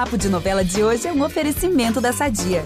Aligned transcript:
Papo 0.00 0.16
de 0.16 0.30
Novela 0.30 0.64
de 0.64 0.82
hoje 0.82 1.06
é 1.06 1.12
um 1.12 1.22
oferecimento 1.22 2.00
da 2.00 2.10
Sadia. 2.10 2.64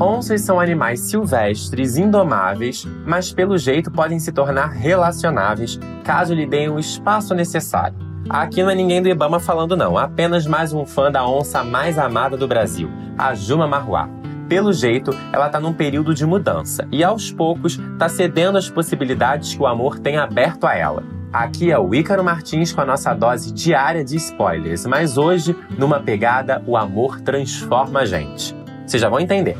Onças 0.00 0.40
são 0.40 0.58
animais 0.58 0.98
silvestres, 1.02 1.96
indomáveis, 1.96 2.84
mas 3.06 3.32
pelo 3.32 3.56
jeito 3.56 3.88
podem 3.92 4.18
se 4.18 4.32
tornar 4.32 4.70
relacionáveis 4.70 5.78
caso 6.02 6.34
lhe 6.34 6.44
deem 6.44 6.68
o 6.68 6.80
espaço 6.80 7.36
necessário. 7.36 7.96
Aqui 8.28 8.60
não 8.60 8.70
é 8.70 8.74
ninguém 8.74 9.00
do 9.00 9.08
Ibama 9.08 9.38
falando 9.38 9.76
não, 9.76 9.96
apenas 9.96 10.44
mais 10.44 10.72
um 10.72 10.84
fã 10.84 11.08
da 11.08 11.24
onça 11.24 11.62
mais 11.62 12.00
amada 12.00 12.36
do 12.36 12.48
Brasil, 12.48 12.90
a 13.16 13.32
Juma 13.32 13.68
Marruá. 13.68 14.08
Pelo 14.50 14.72
jeito, 14.72 15.16
ela 15.32 15.46
está 15.46 15.60
num 15.60 15.72
período 15.72 16.12
de 16.12 16.26
mudança 16.26 16.84
e 16.90 17.04
aos 17.04 17.30
poucos 17.30 17.78
está 17.78 18.08
cedendo 18.08 18.58
às 18.58 18.68
possibilidades 18.68 19.54
que 19.54 19.62
o 19.62 19.66
amor 19.66 20.00
tem 20.00 20.16
aberto 20.16 20.66
a 20.66 20.74
ela. 20.74 21.04
Aqui 21.32 21.70
é 21.70 21.78
o 21.78 21.94
Ícaro 21.94 22.24
Martins 22.24 22.72
com 22.72 22.80
a 22.80 22.84
nossa 22.84 23.14
dose 23.14 23.52
diária 23.52 24.04
de 24.04 24.16
spoilers, 24.16 24.86
mas 24.86 25.16
hoje, 25.16 25.54
numa 25.78 26.00
pegada 26.00 26.60
O 26.66 26.76
Amor 26.76 27.20
Transforma 27.20 28.00
a 28.00 28.04
Gente. 28.04 28.52
Vocês 28.84 29.00
já 29.00 29.08
vão 29.08 29.20
entender. 29.20 29.56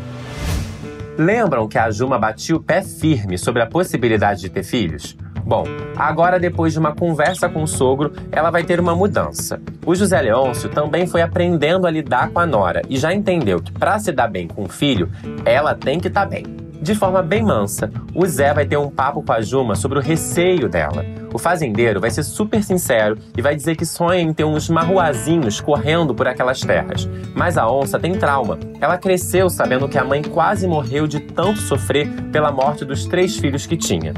Lembram 1.17 1.69
que 1.69 1.79
a 1.79 1.89
Juma 1.93 2.19
batia 2.19 2.57
o 2.57 2.61
pé 2.61 2.83
firme 2.83 3.39
sobre 3.39 3.63
a 3.63 3.69
possibilidade 3.69 4.41
de 4.41 4.49
ter 4.49 4.65
filhos? 4.65 5.17
Bom, 5.51 5.65
agora 5.97 6.39
depois 6.39 6.73
de 6.73 6.79
uma 6.79 6.95
conversa 6.95 7.49
com 7.49 7.65
o 7.65 7.67
sogro, 7.67 8.13
ela 8.31 8.53
vai 8.53 8.63
ter 8.63 8.79
uma 8.79 8.95
mudança. 8.95 9.61
O 9.85 9.97
José 9.97 10.23
Leôncio 10.23 10.69
também 10.69 11.09
foi 11.09 11.23
aprendendo 11.23 11.89
a 11.89 11.91
lidar 11.91 12.31
com 12.31 12.39
a 12.39 12.47
nora 12.47 12.83
e 12.89 12.97
já 12.97 13.13
entendeu 13.13 13.61
que 13.61 13.73
para 13.73 13.99
se 13.99 14.13
dar 14.13 14.29
bem 14.29 14.47
com 14.47 14.63
o 14.63 14.69
filho, 14.69 15.11
ela 15.45 15.75
tem 15.75 15.99
que 15.99 16.07
estar 16.07 16.21
tá 16.21 16.27
bem. 16.29 16.45
De 16.81 16.95
forma 16.95 17.21
bem 17.21 17.43
mansa, 17.43 17.91
o 18.15 18.25
Zé 18.27 18.55
vai 18.55 18.65
ter 18.65 18.77
um 18.77 18.89
papo 18.89 19.25
com 19.25 19.33
a 19.33 19.41
Juma 19.41 19.75
sobre 19.75 19.99
o 19.99 20.01
receio 20.01 20.69
dela. 20.69 21.05
O 21.35 21.39
fazendeiro 21.39 22.01
vai 22.01 22.13
ser 22.13 22.23
super 22.23 22.63
sincero 22.63 23.19
e 23.37 23.43
vai 23.43 23.57
dizer 23.57 23.75
que 23.75 23.85
sonha 23.85 24.21
em 24.21 24.33
ter 24.33 24.45
uns 24.45 24.69
marruazinhos 24.69 25.61
correndo 25.61 26.15
por 26.15 26.29
aquelas 26.29 26.61
terras. 26.61 27.09
Mas 27.35 27.59
a 27.59 27.69
onça 27.69 27.99
tem 27.99 28.15
trauma. 28.15 28.57
Ela 28.81 28.97
cresceu 28.97 29.51
sabendo 29.51 29.89
que 29.89 29.99
a 29.99 30.05
mãe 30.05 30.23
quase 30.23 30.69
morreu 30.69 31.09
de 31.09 31.19
tanto 31.19 31.59
sofrer 31.59 32.09
pela 32.31 32.53
morte 32.53 32.85
dos 32.85 33.05
três 33.05 33.37
filhos 33.37 33.67
que 33.67 33.77
tinha. 33.77 34.15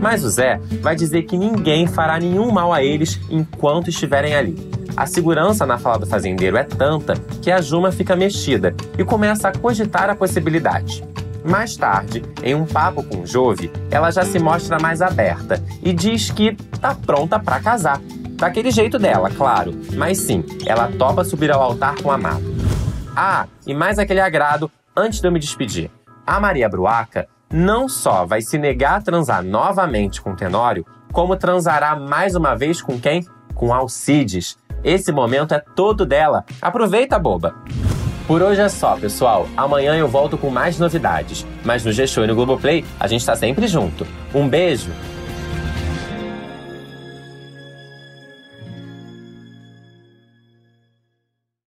Mas 0.00 0.24
o 0.24 0.30
Zé 0.30 0.60
vai 0.80 0.94
dizer 0.94 1.22
que 1.22 1.36
ninguém 1.36 1.86
fará 1.86 2.18
nenhum 2.18 2.50
mal 2.50 2.72
a 2.72 2.82
eles 2.82 3.20
enquanto 3.30 3.88
estiverem 3.88 4.34
ali. 4.34 4.56
A 4.96 5.06
segurança 5.06 5.66
na 5.66 5.78
fala 5.78 5.98
do 5.98 6.06
fazendeiro 6.06 6.56
é 6.56 6.64
tanta 6.64 7.14
que 7.42 7.50
a 7.50 7.60
Juma 7.60 7.92
fica 7.92 8.16
mexida 8.16 8.74
e 8.98 9.04
começa 9.04 9.48
a 9.48 9.52
cogitar 9.52 10.08
a 10.08 10.14
possibilidade. 10.14 11.04
Mais 11.44 11.76
tarde, 11.76 12.24
em 12.42 12.54
um 12.54 12.64
papo 12.64 13.02
com 13.02 13.24
Jove, 13.24 13.70
ela 13.90 14.10
já 14.10 14.24
se 14.24 14.38
mostra 14.38 14.78
mais 14.80 15.00
aberta 15.00 15.62
e 15.82 15.92
diz 15.92 16.30
que 16.30 16.56
tá 16.80 16.94
pronta 16.94 17.38
para 17.38 17.60
casar. 17.60 18.00
Daquele 18.32 18.70
jeito 18.70 18.98
dela, 18.98 19.30
claro, 19.30 19.72
mas 19.94 20.18
sim, 20.18 20.44
ela 20.66 20.90
topa 20.98 21.24
subir 21.24 21.52
ao 21.52 21.62
altar 21.62 21.94
com 22.02 22.08
o 22.08 22.12
amado. 22.12 22.44
Ah, 23.14 23.46
e 23.66 23.72
mais 23.72 23.98
aquele 23.98 24.20
agrado 24.20 24.70
antes 24.96 25.20
de 25.20 25.28
eu 25.28 25.32
me 25.32 25.38
despedir. 25.38 25.90
A 26.26 26.40
Maria 26.40 26.68
Bruaca 26.68 27.28
não 27.52 27.88
só 27.88 28.24
vai 28.24 28.42
se 28.42 28.58
negar 28.58 28.96
a 28.96 29.02
transar 29.02 29.42
novamente 29.42 30.20
com 30.20 30.34
Tenório, 30.34 30.84
como 31.12 31.36
transará 31.36 31.96
mais 31.96 32.34
uma 32.34 32.54
vez 32.54 32.82
com 32.82 33.00
quem? 33.00 33.26
Com 33.54 33.72
Alcides. 33.72 34.58
Esse 34.84 35.10
momento 35.12 35.54
é 35.54 35.60
todo 35.74 36.04
dela. 36.04 36.44
Aproveita, 36.60 37.18
boba! 37.18 37.54
Por 38.26 38.42
hoje 38.42 38.60
é 38.60 38.68
só, 38.68 38.96
pessoal. 38.96 39.48
Amanhã 39.56 39.94
eu 39.94 40.08
volto 40.08 40.36
com 40.36 40.50
mais 40.50 40.78
novidades. 40.80 41.46
Mas 41.64 41.84
no 41.84 41.92
G-Show 41.92 42.24
e 42.24 42.26
no 42.26 42.34
Globoplay, 42.34 42.84
a 42.98 43.06
gente 43.06 43.24
tá 43.24 43.36
sempre 43.36 43.68
junto. 43.68 44.04
Um 44.34 44.48
beijo 44.48 44.90